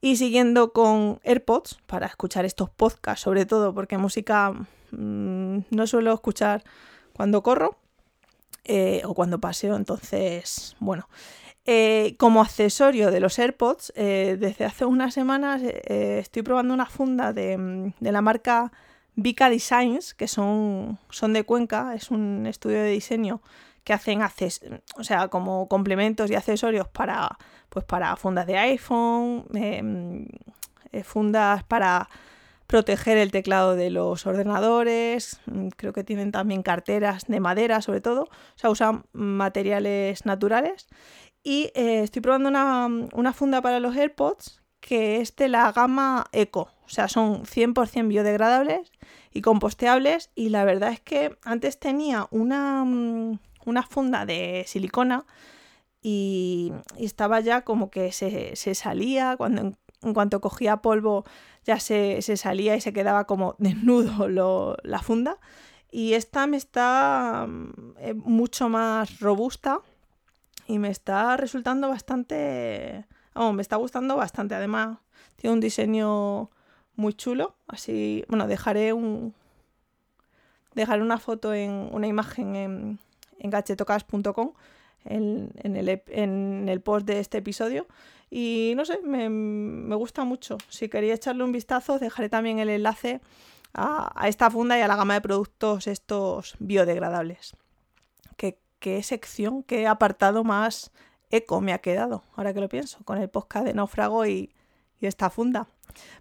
Y 0.00 0.16
siguiendo 0.16 0.72
con 0.72 1.20
AirPods, 1.24 1.78
para 1.86 2.06
escuchar 2.06 2.44
estos 2.44 2.70
podcasts, 2.70 3.22
sobre 3.22 3.46
todo 3.46 3.74
porque 3.74 3.98
música 3.98 4.52
mm, 4.92 5.58
no 5.70 5.86
suelo 5.86 6.14
escuchar 6.14 6.62
cuando 7.12 7.42
corro 7.42 7.76
eh, 8.64 9.02
o 9.04 9.14
cuando 9.14 9.40
paseo, 9.40 9.76
entonces, 9.76 10.76
bueno. 10.78 11.08
Eh, 11.70 12.14
como 12.16 12.40
accesorio 12.40 13.10
de 13.10 13.20
los 13.20 13.38
AirPods, 13.38 13.92
eh, 13.96 14.36
desde 14.38 14.64
hace 14.64 14.86
unas 14.86 15.12
semanas 15.12 15.62
estoy 15.62 16.42
probando 16.42 16.72
una 16.72 16.86
funda 16.86 17.32
de, 17.32 17.58
mm, 17.58 17.94
de, 18.00 18.12
la 18.12 18.22
marca 18.22 18.72
Vika 19.16 19.50
Designs, 19.50 20.14
que 20.14 20.28
son, 20.28 20.98
son 21.10 21.32
de 21.32 21.42
Cuenca, 21.42 21.94
es 21.94 22.10
un 22.10 22.46
estudio 22.46 22.78
de 22.78 22.90
diseño 22.90 23.42
que 23.88 23.94
hacen 23.94 24.20
o 24.98 25.02
sea, 25.02 25.28
como 25.28 25.66
complementos 25.66 26.30
y 26.30 26.34
accesorios 26.34 26.86
para, 26.88 27.38
pues 27.70 27.86
para 27.86 28.16
fundas 28.16 28.46
de 28.46 28.58
iPhone, 28.58 29.46
em, 29.54 30.26
eh, 30.92 31.02
fundas 31.02 31.64
para 31.64 32.10
proteger 32.66 33.16
el 33.16 33.30
teclado 33.30 33.76
de 33.76 33.88
los 33.88 34.26
ordenadores, 34.26 35.40
mm, 35.46 35.68
creo 35.68 35.94
que 35.94 36.04
tienen 36.04 36.32
también 36.32 36.62
carteras 36.62 37.24
de 37.28 37.40
madera 37.40 37.80
sobre 37.80 38.02
todo, 38.02 38.24
o 38.24 38.28
sea, 38.56 38.68
usan 38.68 39.06
materiales 39.12 40.26
naturales. 40.26 40.86
Y 41.42 41.70
eh, 41.74 42.02
estoy 42.02 42.20
probando 42.20 42.50
una, 42.50 43.32
funda 43.32 43.62
para 43.62 43.80
los 43.80 43.96
AirPods 43.96 44.60
que 44.80 45.20
es 45.22 45.34
de 45.36 45.48
la 45.48 45.72
gama 45.72 46.26
Eco, 46.32 46.70
o 46.84 46.88
sea, 46.88 47.08
son 47.08 47.44
100% 47.46 48.08
biodegradables 48.08 48.92
y 49.32 49.40
composteables. 49.40 50.30
Y 50.34 50.50
la 50.50 50.64
verdad 50.64 50.92
es 50.92 51.00
que 51.00 51.36
antes 51.42 51.80
tenía 51.80 52.28
una, 52.30 52.84
mm, 52.84 53.38
una 53.64 53.82
funda 53.82 54.26
de 54.26 54.64
silicona 54.66 55.24
y, 56.02 56.72
estaba 56.98 57.40
ya 57.40 57.62
como 57.62 57.90
que 57.90 58.12
se, 58.12 58.56
se 58.56 58.74
salía 58.74 59.36
cuando 59.36 59.74
en 60.02 60.14
cuanto 60.14 60.40
cogía 60.40 60.78
polvo 60.78 61.24
ya 61.64 61.80
se, 61.80 62.22
salía 62.22 62.76
y 62.76 62.80
se 62.80 62.92
quedaba 62.92 63.26
como 63.26 63.54
desnudo 63.58 64.76
la 64.82 65.00
funda. 65.00 65.38
Y 65.90 66.14
esta 66.14 66.46
me 66.46 66.56
está 66.56 67.46
mm, 67.48 67.94
eh, 67.98 68.14
mucho 68.14 68.68
más 68.68 69.20
robusta 69.20 69.80
y 70.66 70.78
me 70.78 70.88
está 70.90 71.36
resultando 71.36 71.88
bastante... 71.88 73.06
Oh, 73.34 73.52
me 73.52 73.62
está 73.62 73.76
gustando 73.76 74.16
bastante. 74.16 74.54
Además, 74.54 74.98
tiene 75.36 75.54
un 75.54 75.60
diseño 75.60 76.50
muy 76.96 77.14
chulo. 77.14 77.56
Así, 77.66 78.24
bueno, 78.28 78.46
dejaré 78.46 78.92
un... 78.92 79.34
Dejaré 80.74 81.02
una 81.02 81.18
foto 81.18 81.54
en 81.54 81.88
una 81.92 82.06
imagen 82.06 82.56
en, 82.56 82.98
en 83.38 83.50
gachetocas.com 83.50 84.52
en, 85.04 85.52
el, 85.62 86.02
en 86.08 86.68
el 86.68 86.80
post 86.80 87.06
de 87.06 87.20
este 87.20 87.38
episodio 87.38 87.86
y 88.30 88.74
no 88.76 88.84
sé, 88.84 89.00
me, 89.02 89.94
gusta 89.94 90.24
mucho. 90.24 90.58
Si 90.68 90.88
quería 90.88 91.14
echarle 91.14 91.44
un 91.44 91.52
vistazo, 91.52 91.98
dejaré 91.98 92.28
también 92.28 92.58
el 92.58 92.68
enlace 92.68 93.20
a, 93.72 94.28
esta 94.28 94.50
funda 94.50 94.78
y 94.78 94.82
a 94.82 94.88
la 94.88 94.96
gama 94.96 95.14
de 95.14 95.20
productos 95.20 95.86
estos 95.86 96.56
biodegradables. 96.58 97.56
¿Qué, 98.36 98.58
qué 98.80 99.02
sección, 99.02 99.62
qué 99.62 99.86
apartado 99.86 100.44
más 100.44 100.92
eco 101.30 101.60
me 101.60 101.72
ha 101.72 101.78
quedado, 101.78 102.24
ahora 102.36 102.54
que 102.54 102.60
lo 102.60 102.68
pienso, 102.68 102.98
con 103.04 103.18
el 103.18 103.28
podcast 103.28 103.66
de 103.66 103.74
Náufrago 103.74 104.26
y, 104.26 104.54
y 105.00 105.06
esta 105.06 105.30
funda. 105.30 105.68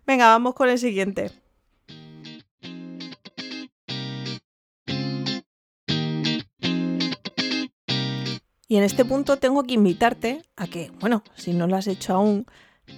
Venga, 0.06 0.28
vamos 0.28 0.54
con 0.54 0.70
el 0.70 0.78
siguiente. 0.78 1.32
Y 8.68 8.76
en 8.76 8.84
este 8.84 9.06
punto 9.06 9.38
tengo 9.38 9.64
que 9.64 9.76
invitarte 9.76 10.42
a 10.56 10.68
que, 10.68 10.92
bueno, 11.00 11.24
si 11.36 11.54
no 11.54 11.68
lo 11.68 11.78
has 11.78 11.88
hecho 11.88 12.14
aún, 12.14 12.46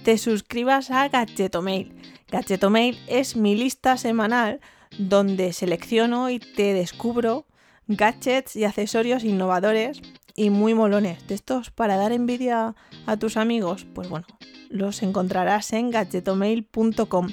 te 0.04 0.18
suscribas 0.18 0.90
a 0.90 1.08
Gadgetomail. 1.08 1.94
Gadgetomail 2.30 2.98
es 3.06 3.36
mi 3.36 3.54
lista 3.54 3.96
semanal 3.96 4.60
donde 4.98 5.52
selecciono 5.52 6.30
y 6.30 6.40
te 6.40 6.74
descubro 6.74 7.46
gadgets 7.86 8.56
y 8.56 8.64
accesorios 8.64 9.24
innovadores 9.24 10.00
y 10.34 10.50
muy 10.50 10.74
molones. 10.74 11.26
De 11.26 11.34
estos 11.34 11.70
para 11.70 11.96
dar 11.96 12.12
envidia 12.12 12.74
a 13.06 13.16
tus 13.16 13.36
amigos, 13.36 13.86
pues 13.94 14.08
bueno, 14.08 14.26
los 14.68 15.02
encontrarás 15.02 15.72
en 15.72 15.90
gadgetomail.com. 15.90 17.28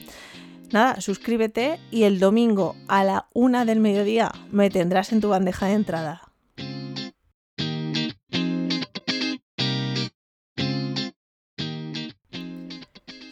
Nada, 0.71 0.99
suscríbete 0.99 1.79
y 1.91 2.03
el 2.03 2.19
domingo 2.19 2.75
a 2.87 3.03
la 3.03 3.27
una 3.33 3.65
del 3.65 3.79
mediodía 3.79 4.31
me 4.51 4.69
tendrás 4.69 5.11
en 5.13 5.21
tu 5.21 5.29
bandeja 5.29 5.67
de 5.67 5.73
entrada. 5.73 6.26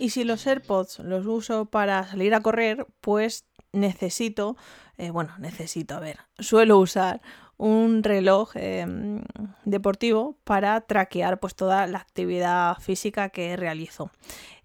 Y 0.06 0.10
si 0.12 0.24
los 0.24 0.46
AirPods 0.46 1.00
los 1.00 1.26
uso 1.26 1.66
para 1.66 2.06
salir 2.06 2.36
a 2.36 2.42
correr, 2.42 2.86
pues 3.02 3.48
necesito, 3.72 4.56
eh, 5.00 5.10
bueno, 5.10 5.32
necesito, 5.40 5.96
a 5.96 6.00
ver, 6.00 6.20
suelo 6.38 6.78
usar 6.78 7.24
un 7.58 8.04
reloj 8.04 8.52
em, 8.54 9.24
deportivo 9.64 10.38
para 10.44 10.80
traquear 10.82 11.40
pues 11.40 11.56
toda 11.56 11.88
la 11.88 11.98
actividad 11.98 12.78
física 12.78 13.30
que 13.30 13.58
realizo. 13.58 14.12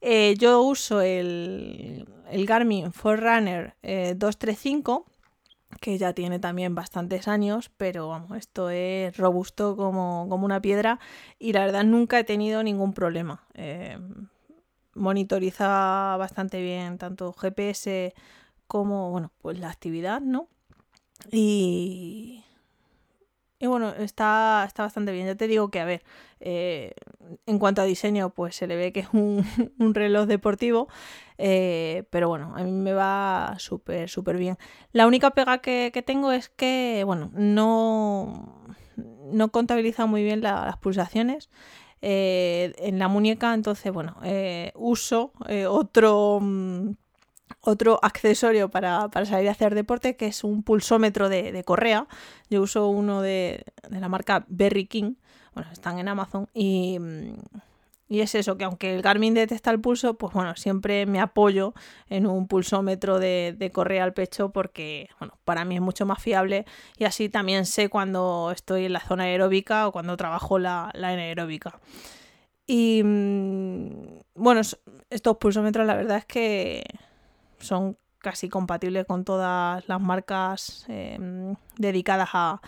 Eh, 0.03 0.35
yo 0.37 0.61
uso 0.61 1.01
el, 1.01 2.07
el 2.31 2.45
Garmin 2.45 2.93
Forerunner 2.93 3.77
235 3.83 5.07
eh, 5.07 5.77
que 5.81 5.97
ya 5.97 6.13
tiene 6.13 6.39
también 6.39 6.75
bastantes 6.75 7.29
años, 7.29 7.71
pero 7.79 8.09
vamos, 8.09 8.37
esto 8.37 8.69
es 8.69 9.17
robusto 9.17 9.75
como, 9.75 10.27
como 10.29 10.45
una 10.45 10.61
piedra 10.61 11.01
y 11.39 11.55
la 11.55 11.65
verdad 11.65 11.85
nunca 11.85 12.19
he 12.19 12.25
tenido 12.25 12.63
ningún 12.63 12.93
problema. 12.93 13.47
Em, 13.55 14.29
monitoriza 14.95 16.17
bastante 16.19 16.61
bien 16.63 16.99
tanto 16.99 17.33
GPS 17.33 18.15
como, 18.67 19.11
bueno, 19.11 19.33
pues 19.39 19.59
la 19.59 19.71
actividad, 19.71 20.21
¿no? 20.21 20.49
Y, 21.31 22.45
y 23.63 23.67
bueno, 23.67 23.91
está, 23.91 24.65
está 24.67 24.85
bastante 24.85 25.13
bien. 25.13 25.27
Ya 25.27 25.35
te 25.35 25.47
digo 25.47 25.71
que, 25.71 25.81
a 25.81 25.85
ver, 25.85 26.03
eh, 26.41 26.95
en 27.45 27.59
cuanto 27.59 27.83
a 27.83 27.85
diseño, 27.85 28.31
pues 28.31 28.57
se 28.57 28.67
le 28.67 28.75
ve 28.75 28.91
que 28.91 29.01
es 29.01 29.09
un, 29.13 29.45
reloj 29.95 30.27
deportivo, 30.27 30.89
eh, 31.37 32.05
pero 32.09 32.29
bueno, 32.29 32.55
a 32.57 32.63
mí 32.63 32.73
me 32.73 32.95
va 32.95 33.57
súper, 33.59 34.09
súper 34.09 34.39
bien. 34.39 34.57
La 34.93 35.07
única 35.07 35.33
pega 35.33 35.59
que, 35.59 36.03
tengo 36.07 36.33
es 36.33 36.49
que, 36.49 37.03
bueno, 37.05 37.31
no, 37.35 38.75
no 38.97 39.51
contabiliza 39.51 40.07
muy 40.07 40.25
bien 40.25 40.41
las 40.41 40.79
pulsaciones. 40.79 41.51
Eh, 42.03 42.73
en 42.79 42.99
la 42.99 43.09
muñeca, 43.09 43.53
entonces, 43.53 43.93
bueno, 43.93 44.17
eh, 44.25 44.73
uso 44.75 45.33
eh, 45.49 45.67
otro, 45.67 46.39
mm, 46.41 46.93
otro 47.63 47.99
accesorio 48.03 48.71
para, 48.71 49.09
salir 49.27 49.49
a 49.49 49.53
hacer 49.53 49.75
deporte, 49.75 50.17
que 50.17 50.27
es 50.27 50.45
un 50.45 50.63
pulsómetro 50.63 51.29
de, 51.29 51.63
correa. 51.65 52.07
Yo 52.49 52.63
uso 52.63 52.89
uno 52.89 53.21
de, 53.23 53.65
de, 53.89 54.01
la 54.01 54.09
marca 54.09 54.45
Berry 54.49 54.87
King, 54.87 55.15
bueno, 55.55 55.71
están 55.73 55.99
en 55.99 56.09
Amazon 56.09 56.49
y... 56.55 56.99
Mm, 56.99 57.35
y 58.11 58.23
es 58.23 58.35
eso, 58.35 58.59
que 58.59 58.65
aunque 58.65 58.93
el 58.93 59.03
Garmin 59.03 59.35
detecta 59.35 59.71
el 59.71 59.81
pulso, 59.81 60.15
pues 60.15 60.35
bueno, 60.35 60.57
siempre 60.57 61.07
me 61.07 61.21
apoyo 61.21 61.75
en 62.09 62.27
un 62.27 62.49
pulsómetro 62.49 63.21
de, 63.21 63.55
de, 63.57 63.71
correa 63.71 64.03
al 64.03 64.15
pecho 64.15 64.51
porque, 64.51 65.09
bueno, 65.21 65.39
para 65.45 65.65
mí 65.65 65.77
es 65.77 65.81
mucho 65.81 66.07
más 66.07 66.21
fiable 66.21 66.67
y 66.99 67.05
así 67.05 67.29
también 67.29 67.67
sé 67.67 67.89
cuando 67.89 68.51
estoy 68.53 68.87
en 68.87 68.95
la 68.95 69.01
zona 69.01 69.25
aeróbica 69.25 69.87
o 69.87 69.93
cuando 69.93 70.17
trabajo 70.17 70.59
la, 70.59 70.91
la 70.95 71.11
anaeróbica. 71.11 71.79
Y 72.67 73.03
mm, 73.05 74.23
bueno, 74.35 74.61
estos 75.09 75.37
pulsómetros 75.37 75.87
la 75.87 75.95
verdad 75.95 76.17
es 76.19 76.27
que 76.27 76.83
son 77.61 77.97
casi 78.19 78.49
compatibles 78.49 79.07
con 79.07 79.25
todas 79.25 79.89
las 79.89 80.01
marcas 80.01 80.85
em, 80.89 81.55
dedicadas 81.77 82.31
a, 82.33 82.61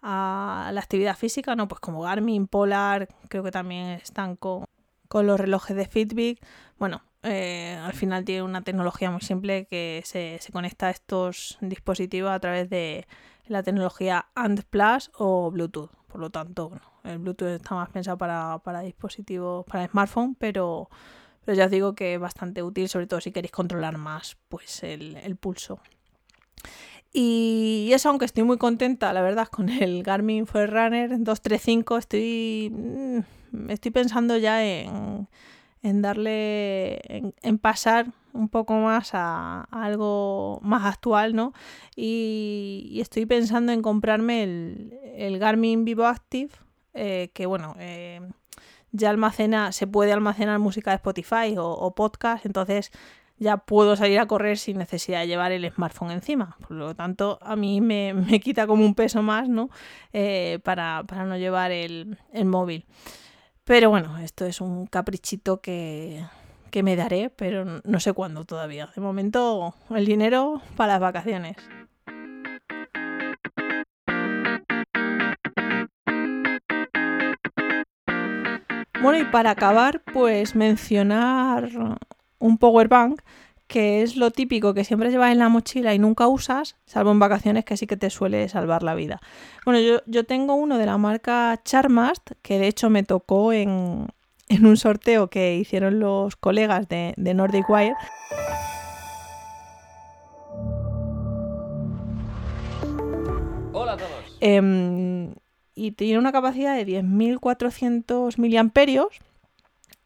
a 0.00 0.70
la 0.72 0.80
actividad 0.80 1.18
física, 1.18 1.54
¿no? 1.54 1.68
Pues 1.68 1.82
como 1.82 2.00
Garmin, 2.00 2.46
Polar, 2.46 3.08
creo 3.28 3.42
que 3.42 3.50
también 3.50 3.88
están 3.90 4.36
con, 4.36 4.64
con 5.08 5.26
los 5.26 5.38
relojes 5.38 5.76
de 5.76 5.86
Fitbit. 5.86 6.44
Bueno, 6.78 7.02
eh, 7.28 7.76
al 7.82 7.92
final 7.92 8.24
tiene 8.24 8.44
una 8.44 8.62
tecnología 8.62 9.10
muy 9.10 9.20
simple 9.20 9.66
que 9.66 10.00
se, 10.04 10.38
conecta 10.52 10.86
a 10.86 10.90
estos 10.90 11.58
dispositivos 11.60 12.30
a 12.30 12.38
través 12.38 12.70
de 12.70 13.08
la 13.48 13.64
tecnología 13.64 14.26
ANT 14.36 14.62
Plus 14.62 15.10
o 15.18 15.50
Bluetooth. 15.50 15.90
Por 16.06 16.20
lo 16.20 16.30
tanto, 16.30 16.70
el 17.02 17.18
Bluetooth 17.18 17.48
está 17.48 17.74
más 17.74 17.90
pensado 17.90 18.16
para, 18.16 18.80
dispositivos, 18.82 19.66
para 19.66 19.88
smartphone, 19.88 20.36
pero, 20.36 20.88
ya 21.46 21.64
os 21.64 21.70
digo 21.70 21.94
que 21.96 22.14
es 22.14 22.20
bastante 22.20 22.62
útil, 22.62 22.88
sobre 22.88 23.08
todo 23.08 23.20
si 23.20 23.32
queréis 23.32 23.52
controlar 23.52 23.98
más 23.98 24.36
pues 24.48 24.84
el, 24.84 25.36
pulso. 25.40 25.80
Y 27.12 27.90
eso, 27.92 28.08
aunque 28.08 28.24
estoy 28.24 28.44
muy 28.44 28.56
contenta, 28.56 29.12
la 29.12 29.22
verdad, 29.22 29.48
con 29.48 29.68
el 29.68 30.04
Garmin 30.04 30.46
Forerunner 30.46 31.10
235, 31.10 31.98
estoy 31.98 32.70
mm, 32.72 33.18
estoy 33.68 33.90
pensando 33.90 34.36
ya 34.36 34.64
en, 34.64 35.28
darle, 36.02 37.00
en, 37.42 37.58
pasar 37.58 38.06
un 38.32 38.48
poco 38.48 38.74
más 38.74 39.10
a, 39.14 39.62
algo 39.70 40.60
más 40.62 40.84
actual, 40.84 41.34
¿no? 41.34 41.52
Y, 41.94 42.98
estoy 43.00 43.26
pensando 43.26 43.72
en 43.72 43.82
comprarme 43.82 44.42
el, 45.16 45.38
Garmin 45.38 45.84
Vivo 45.84 46.06
Active, 46.06 46.50
eh, 46.94 47.30
que 47.34 47.46
bueno, 47.46 47.74
eh, 47.78 48.20
ya 48.92 49.10
almacena, 49.10 49.72
se 49.72 49.86
puede 49.86 50.12
almacenar 50.12 50.58
música 50.58 50.90
de 50.90 50.96
Spotify 50.96 51.54
o, 51.58 51.94
podcast, 51.94 52.46
entonces 52.46 52.90
ya 53.38 53.58
puedo 53.58 53.96
salir 53.96 54.18
a 54.18 54.26
correr 54.26 54.56
sin 54.56 54.78
necesidad 54.78 55.20
de 55.20 55.26
llevar 55.26 55.52
el 55.52 55.70
smartphone 55.70 56.12
encima. 56.12 56.56
Por 56.66 56.72
lo 56.72 56.94
tanto, 56.94 57.38
a 57.42 57.54
mí 57.54 57.80
me, 57.80 58.14
quita 58.42 58.66
como 58.66 58.84
un 58.84 58.94
peso 58.94 59.22
más, 59.22 59.48
¿no? 59.48 59.68
Eh, 60.12 60.58
para, 60.64 61.04
no 61.26 61.36
llevar 61.36 61.70
el, 61.72 62.18
el 62.32 62.44
móvil. 62.46 62.86
Pero 63.66 63.90
bueno, 63.90 64.18
esto 64.18 64.46
es 64.46 64.60
un 64.60 64.86
caprichito 64.86 65.60
que, 65.60 66.24
que 66.70 66.84
me 66.84 66.94
daré, 66.94 67.30
pero 67.30 67.64
no 67.82 67.98
sé 67.98 68.12
cuándo 68.12 68.44
todavía. 68.44 68.92
De 68.94 69.00
momento, 69.00 69.74
el 69.90 70.06
dinero 70.06 70.62
para 70.76 70.92
las 70.92 71.00
vacaciones. 71.00 71.56
Bueno, 79.02 79.18
y 79.18 79.24
para 79.24 79.50
acabar, 79.50 80.00
pues 80.12 80.54
mencionar 80.54 81.68
un 82.38 82.58
power 82.58 82.86
bank 82.86 83.20
que 83.66 84.02
es 84.02 84.16
lo 84.16 84.30
típico 84.30 84.74
que 84.74 84.84
siempre 84.84 85.10
llevas 85.10 85.32
en 85.32 85.38
la 85.38 85.48
mochila 85.48 85.94
y 85.94 85.98
nunca 85.98 86.28
usas, 86.28 86.76
salvo 86.86 87.10
en 87.10 87.18
vacaciones 87.18 87.64
que 87.64 87.76
sí 87.76 87.86
que 87.86 87.96
te 87.96 88.10
suele 88.10 88.48
salvar 88.48 88.82
la 88.82 88.94
vida. 88.94 89.20
Bueno, 89.64 90.00
yo, 90.06 90.24
tengo 90.24 90.54
uno 90.54 90.78
de 90.78 90.86
la 90.86 90.98
marca 90.98 91.60
Charmast, 91.64 92.30
que 92.42 92.58
de 92.58 92.68
hecho 92.68 92.90
me 92.90 93.02
tocó 93.02 93.52
en, 93.52 94.06
un 94.62 94.76
sorteo 94.76 95.28
que 95.28 95.56
hicieron 95.56 95.98
los 95.98 96.36
colegas 96.36 96.88
de, 96.88 97.14
Nordic 97.16 97.68
Wire. 97.68 97.94
Hola 103.72 103.92
a 103.92 103.96
todos. 103.96 104.38
Em, 104.40 105.34
y 105.74 105.92
tiene 105.92 106.18
una 106.18 106.32
capacidad 106.32 106.76
de 106.76 106.86
10.400 106.86 108.38
miliamperios 108.38 109.20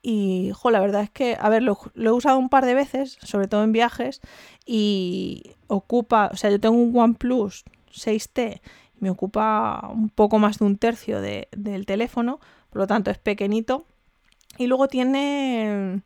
y, 0.03 0.53
la 0.65 0.81
verdad 0.81 1.03
es 1.03 1.11
que, 1.11 1.37
a 1.39 1.49
ver, 1.49 1.63
lo, 1.63 1.79
he 1.95 2.11
usado 2.11 2.39
un 2.39 2.49
par 2.49 2.65
de 2.65 2.75
veces, 2.75 3.19
sobre 3.23 3.49
todo 3.49 3.65
en 3.65 3.73
viajes, 3.73 4.21
y 4.65 5.55
ocupa, 5.67 6.31
o 6.33 6.37
sea, 6.37 6.51
yo 6.51 6.61
tengo 6.61 6.77
un 6.77 6.97
OnePlus 6.97 7.65
6T, 7.93 8.61
me 8.99 9.11
ocupa 9.11 9.89
un 9.93 10.11
poco 10.11 10.39
más 10.39 10.59
de 10.59 10.65
un 10.65 10.79
tercio 10.79 11.21
del 11.21 11.87
teléfono, 11.87 12.41
por 12.71 12.81
lo 12.83 12.87
tanto 12.87 13.11
es 13.11 13.19
pequeñito. 13.19 13.87
Y 14.59 14.67
luego 14.67 14.89
tiene, 14.89 16.03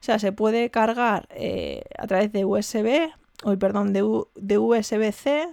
o 0.00 0.02
sea, 0.02 0.18
se 0.18 0.32
puede 0.32 0.70
cargar 0.70 1.28
eh, 1.30 1.84
a 1.98 2.06
través 2.06 2.32
de 2.32 2.44
USB, 2.44 3.10
perdón, 3.58 3.92
de, 3.92 4.02
de 4.36 4.58
USB-C, 4.58 5.48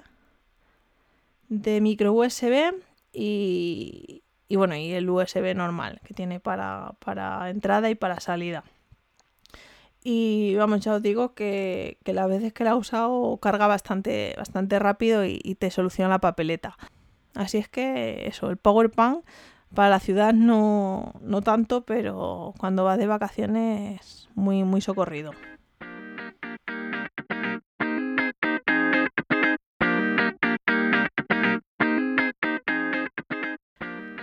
de 1.50 1.81
micro 1.81 2.13
USB 2.13 2.74
y, 3.12 4.24
y 4.50 4.56
bueno, 4.56 4.75
y 4.75 4.91
el 4.91 5.10
USB 5.10 5.56
normal 5.56 6.01
que 6.03 6.15
tiene 6.15 6.39
para, 6.39 6.96
entrada 7.48 7.89
y 7.89 7.96
para 7.96 8.20
salida. 8.20 8.63
Y 10.03 10.56
vamos, 10.56 10.82
ya 10.82 10.96
os 10.96 11.01
digo 11.03 11.36
que, 11.36 12.00
que 12.03 12.13
las 12.13 12.27
veces 12.27 12.51
que 12.51 12.63
la 12.63 12.72
he 12.72 12.74
usado 12.74 13.38
carga 13.38 13.68
bastante, 13.68 14.34
bastante 14.38 14.79
rápido 14.79 15.24
y, 15.24 15.56
te 15.60 15.70
soluciona 15.70 16.10
la 16.10 16.20
papeleta. 16.20 16.77
Así 17.36 17.60
es 17.60 17.70
que 17.70 18.27
eso, 18.27 18.50
el 18.50 18.58
Power 18.58 18.89
para 18.89 19.89
la 19.89 20.00
ciudad 20.00 20.34
no, 20.34 21.13
no 21.22 21.41
tanto, 21.41 21.86
pero 21.86 22.56
cuando 22.58 22.84
vas 22.84 22.98
de 22.98 23.06
vacaciones 23.06 24.29
muy, 24.34 24.63
muy 24.63 24.82
socorrido. 24.82 25.32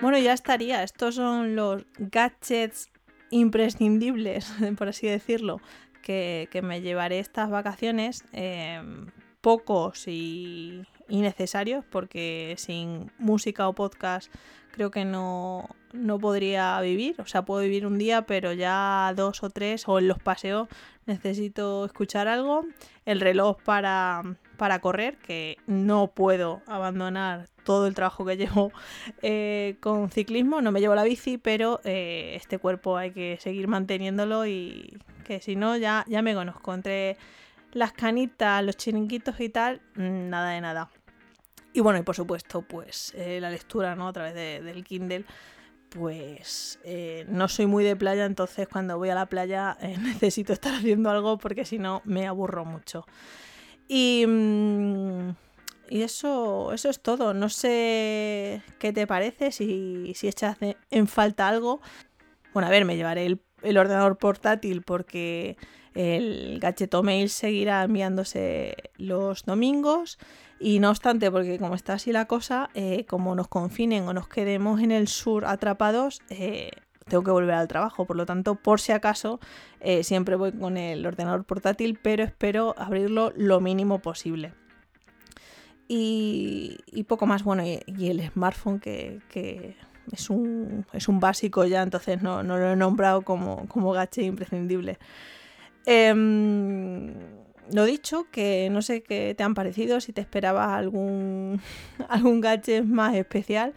Bueno, 0.07 0.21
ya 0.21 0.35
estaría. 0.35 0.85
Estos 0.85 1.17
son 1.17 1.57
los 1.57 1.85
gadgets 1.99 2.91
imprescindibles, 3.31 4.49
por 4.79 4.87
así 4.87 5.09
decirlo, 5.09 5.61
que, 6.01 6.49
me 6.63 6.81
llevaré 6.81 7.19
estas 7.19 7.51
vacaciones. 7.51 8.25
Em, 8.31 9.09
pocos 9.41 10.07
y, 10.07 10.85
necesarios, 11.09 11.85
porque 11.91 12.55
sin 12.57 13.11
música 13.19 13.67
o 13.69 13.73
podcast 13.73 14.33
creo 14.71 14.93
que 14.93 15.05
no, 15.05 15.71
no 15.97 16.19
podría 16.19 16.81
vivir. 16.81 17.17
O 17.21 17.27
sea, 17.27 17.45
puedo 17.45 17.63
vivir 17.63 17.87
un 17.87 17.99
día, 17.99 18.23
pero 18.23 18.53
ya 18.53 19.13
dos 19.17 19.43
o 19.43 19.51
tres, 19.51 19.89
o 19.89 19.99
en 19.99 20.09
los 20.09 20.19
paseos, 20.19 20.69
necesito 21.07 21.85
escuchar 21.85 22.29
algo. 22.29 22.65
El 23.05 23.21
reloj 23.21 23.59
para, 23.63 24.23
para 24.57 24.81
correr, 24.81 25.17
que 25.19 25.59
no 25.67 26.09
puedo 26.09 26.63
abandonar 26.67 27.49
todo 27.65 27.87
el 27.87 27.95
trabajo 27.95 28.25
que 28.25 28.37
llevo 28.39 28.73
eh, 29.23 29.77
con 29.81 30.11
ciclismo, 30.11 30.61
no 30.63 30.73
me 30.73 30.81
llevo 30.81 30.95
la 30.95 31.05
bici, 31.05 31.39
pero 31.39 31.81
eh, 31.85 32.35
este 32.37 32.59
cuerpo 32.59 32.97
hay 32.97 33.11
que 33.11 33.39
seguir 33.41 33.69
manteniéndolo 33.69 34.47
y 34.47 34.99
que 35.25 35.41
si 35.41 35.57
no 35.57 35.77
ya, 35.77 36.05
ya 36.09 36.23
me 36.23 36.35
conozco. 36.35 36.73
Entre 36.73 37.17
las 37.73 37.93
canitas, 37.93 38.65
los 38.65 38.77
chiringuitos 38.77 39.39
y 39.41 39.49
tal, 39.49 39.83
mm, 39.97 40.31
nada 40.31 40.51
de 40.51 40.61
nada. 40.61 40.91
Y 41.73 41.81
bueno, 41.81 41.99
y 41.99 42.03
por 42.03 42.17
supuesto, 42.17 42.63
pues 42.63 43.13
eh, 43.17 43.39
la 43.39 43.51
lectura, 43.51 43.95
¿no? 43.95 44.09
A 44.09 44.13
través 44.15 44.35
del 44.35 44.83
Kindle 44.83 45.27
pues 45.91 46.79
no 47.29 47.49
soy 47.49 47.67
muy 47.67 47.85
de 47.85 47.97
playa, 47.97 48.25
entonces 48.25 48.69
cuando 48.69 48.99
voy 48.99 49.09
a 49.11 49.15
la 49.15 49.27
playa 49.27 49.77
necesito 50.03 50.53
estar 50.53 50.75
haciendo 50.75 51.11
algo 51.11 51.39
porque 51.39 51.65
si 51.65 51.79
no 51.79 52.03
me 52.05 52.27
aburro 52.27 52.65
mucho. 52.65 53.07
Y, 53.89 54.25
mm, 54.27 55.31
y 55.89 56.03
eso, 56.03 56.73
eso 56.73 56.91
es 56.91 57.01
todo. 57.01 57.35
No 57.35 57.49
sé 57.49 58.63
qué 58.79 58.93
te 58.93 59.07
parece, 59.07 59.53
si, 59.53 60.13
si 60.15 60.29
echas 60.29 60.57
en 60.91 61.09
falta 61.09 61.49
algo. 61.49 61.81
Bueno, 62.53 62.69
a 62.69 62.71
ver, 62.71 62.85
me 62.85 62.97
llevaré 62.97 63.27
el, 63.27 63.79
ordenador 63.79 64.19
portátil 64.19 64.83
porque 64.83 65.57
el 65.95 66.59
gacheto 66.61 67.03
mail 67.03 67.31
seguirá 67.31 67.85
enviándose 67.85 68.77
los 68.97 69.45
domingos. 69.45 70.19
Y 70.59 70.79
no 70.79 70.91
obstante, 70.91 71.31
porque 71.31 71.59
como 71.59 71.75
está 71.75 71.95
así 71.95 72.13
la 72.13 72.25
cosa, 72.27 72.71
eh, 72.75 73.05
como 73.07 73.35
nos 73.35 73.49
confinen 73.49 74.09
o 74.09 74.15
nos 74.15 74.29
quedemos 74.29 74.81
en 74.81 74.91
el 74.91 75.07
sur 75.07 75.45
atrapados, 75.45 76.23
eh, 76.31 76.71
tengo 77.09 77.23
que 77.23 77.31
volver 77.31 77.55
al 77.55 77.69
trabajo. 77.69 78.07
Por 78.07 78.17
lo 78.17 78.25
tanto, 78.25 78.55
por 78.55 78.81
si 78.81 78.93
acaso, 78.93 79.39
eh, 79.81 80.03
siempre 80.03 80.37
voy 80.37 80.53
con 80.53 80.77
el 80.79 81.05
ordenador 81.05 81.45
portátil, 81.45 81.99
pero 82.03 82.25
espero 82.25 82.75
abrirlo 82.79 83.33
lo 83.37 83.61
mínimo 83.61 83.99
posible. 84.01 84.55
Y, 85.89 87.05
poco 87.07 87.27
más, 87.27 87.45
bueno, 87.45 87.63
y, 87.65 88.09
el 88.09 88.29
smartphone 88.31 88.81
que, 88.81 89.77
es, 90.11 90.31
un, 90.31 90.85
es, 90.93 91.07
un, 91.07 91.21
básico 91.21 91.65
ya, 91.65 91.83
entonces 91.83 92.23
no, 92.23 92.43
lo 92.43 92.73
he 92.73 92.75
nombrado 92.75 93.23
como, 93.23 93.69
como 93.69 93.93
gache 93.93 94.23
imprescindible. 94.23 94.99
Em, 95.85 97.15
lo 97.73 97.85
dicho, 97.85 98.27
que 98.31 98.69
no 98.71 98.83
sé 98.83 99.03
qué 99.03 99.35
te 99.37 99.43
han 99.43 99.55
parecido, 99.55 100.01
si 100.01 100.13
te 100.13 100.21
esperabas 100.21 100.69
algún, 100.71 101.61
algún 102.09 102.41
gadget 102.41 102.85
más 102.85 103.15
especial 103.15 103.75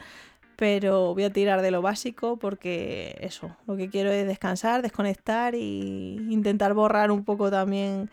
pero 0.59 1.13
voy 1.13 1.23
a 1.23 1.31
tirar 1.31 1.61
de 1.61 1.71
lo 1.71 1.81
básico 1.81 2.35
porque 2.35 3.17
eso, 3.21 3.55
lo 3.65 3.77
que 3.77 3.89
quiero 3.89 4.11
es 4.11 4.27
descansar, 4.27 4.81
desconectar 4.81 5.55
e 5.55 5.59
intentar 5.59 6.73
borrar 6.73 7.11
un 7.11 7.23
poco 7.23 7.49
también 7.49 8.09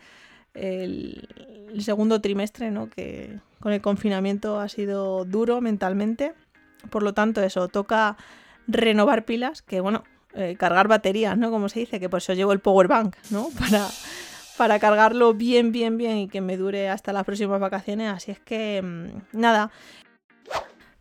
el, 0.54 1.26
segundo 1.80 2.20
trimestre, 2.20 2.70
¿no? 2.70 2.88
que 2.88 3.40
con 3.58 3.72
el 3.72 3.80
confinamiento 3.80 4.60
ha 4.60 4.68
sido 4.68 5.24
duro 5.24 5.60
mentalmente. 5.60 6.34
Por 6.88 7.02
lo 7.02 7.14
tanto, 7.14 7.42
eso, 7.42 7.66
toca 7.66 8.16
renovar 8.68 9.24
pilas, 9.24 9.62
que 9.62 9.80
bueno, 9.80 10.04
eh, 10.34 10.54
cargar 10.56 10.86
baterías, 10.86 11.36
¿no? 11.36 11.50
Como 11.50 11.68
se 11.68 11.80
dice, 11.80 11.98
que 11.98 12.08
por 12.08 12.18
eso 12.18 12.32
llevo 12.32 12.52
el 12.52 12.60
power 12.60 12.86
bank, 12.86 13.16
¿no? 13.30 13.48
Para, 13.58 13.88
para 14.56 14.78
cargarlo 14.78 15.34
bien, 15.34 15.72
bien, 15.72 15.96
bien 15.96 16.16
y 16.16 16.28
que 16.28 16.40
me 16.40 16.56
dure 16.56 16.88
hasta 16.88 17.12
las 17.12 17.24
próximas 17.24 17.60
vacaciones. 17.60 18.10
Así 18.12 18.30
es 18.30 18.40
que, 18.40 18.82
mm, 18.82 19.38
nada, 19.38 19.70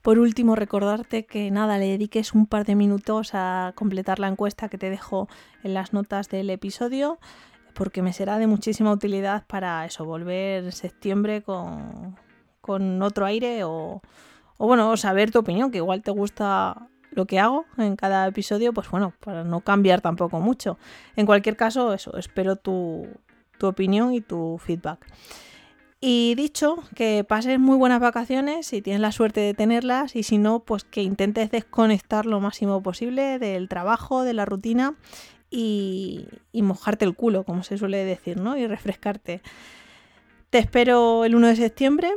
por 0.05 0.19
último, 0.19 0.55
recordarte 0.55 1.25
que 1.25 1.49
nada, 1.49 1.79
le 1.79 1.87
dediques 1.87 2.33
un 2.33 2.45
par 2.45 2.63
de 2.65 2.75
minutos 2.75 3.31
a 3.33 3.73
completar 3.75 4.19
la 4.19 4.27
encuesta 4.27 4.69
que 4.69 4.77
te 4.77 4.91
dejo 4.91 5.27
en 5.63 5.73
las 5.73 5.93
notas 5.93 6.29
del 6.29 6.51
episodio, 6.51 7.17
porque 7.73 8.03
me 8.03 8.13
será 8.13 8.37
de 8.37 8.45
muchísima 8.45 8.91
utilidad 8.91 9.47
para 9.47 9.83
eso, 9.83 10.05
volver 10.05 10.71
septiembre 10.73 11.41
con, 11.41 12.19
con 12.61 13.01
otro 13.01 13.25
aire 13.25 13.63
o, 13.63 14.01
o, 14.57 14.67
bueno, 14.67 14.95
saber 14.95 15.31
tu 15.31 15.39
opinión, 15.39 15.71
que 15.71 15.79
igual 15.79 16.03
te 16.03 16.11
gusta 16.11 16.87
lo 17.09 17.25
que 17.25 17.39
hago 17.39 17.65
en 17.77 17.95
cada 17.95 18.27
episodio, 18.27 18.73
pues 18.73 18.89
bueno, 18.91 19.13
para 19.21 19.43
no 19.43 19.61
cambiar 19.61 20.01
tampoco 20.01 20.39
mucho. 20.39 20.77
En 21.15 21.25
cualquier 21.25 21.55
caso, 21.57 21.93
eso, 21.93 22.15
espero 22.17 22.57
tu, 22.57 23.07
tu 23.57 23.67
opinión 23.67 24.13
y 24.13 24.21
tu 24.21 24.59
feedback. 24.63 25.05
Y 26.01 26.35
dicho, 26.35 26.83
que 26.93 27.23
pases 27.23 27.57
muy 27.59 27.77
buenas 27.77 27.99
vacaciones 27.99 28.67
si 28.67 28.81
tienes 28.81 29.01
la 29.01 29.11
suerte 29.11 29.39
de 29.39 29.53
tenerlas 29.53 30.15
y 30.15 30.23
si 30.23 30.37
no, 30.37 30.59
pues 30.59 30.83
que 30.83 31.01
intentes 31.01 31.49
desconectar 31.49 32.25
lo 32.25 32.39
máximo 32.39 32.83
posible 32.83 33.39
del 33.39 33.67
trabajo, 33.69 34.23
de 34.23 34.33
la 34.33 34.45
rutina 34.45 34.93
y, 35.49 36.27
mojarte 36.53 37.05
el 37.05 37.15
culo, 37.15 37.43
como 37.43 37.63
se 37.63 37.77
suele 37.77 38.03
decir, 38.03 38.37
¿no? 38.37 38.57
Y 38.57 38.67
refrescarte. 38.67 39.41
Te 40.49 40.59
espero 40.59 41.25
el 41.25 41.35
1 41.35 41.47
de 41.47 41.55
septiembre. 41.55 42.11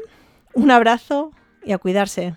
Un 0.54 0.70
abrazo 0.70 1.30
y 1.64 1.72
a 1.72 1.78
cuidarse. 1.78 2.34